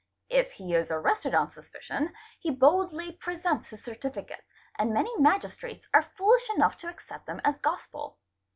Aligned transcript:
If 0.31 0.53
he 0.53 0.73
is 0.73 0.89
arrested 0.89 1.35
on 1.35 1.51
suspicion, 1.51 2.15
he 2.39 2.49
boldly 2.49 3.11
presents 3.11 3.69
his 3.69 3.83
certificates, 3.83 4.49
and 4.75 4.91
many 4.91 5.15
Magistrates 5.19 5.87
are 5.93 6.01
foolish 6.01 6.49
enough 6.55 6.75
to 6.79 6.87
accept 6.89 7.27
them— 7.27 7.39
as 7.45 7.59
gospel. 7.59 8.17